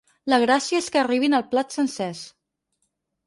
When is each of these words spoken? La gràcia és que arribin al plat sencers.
La 0.33 0.37
gràcia 0.43 0.79
és 0.83 0.87
que 0.95 1.01
arribin 1.01 1.37
al 1.39 1.45
plat 1.51 1.77
sencers. 1.77 2.23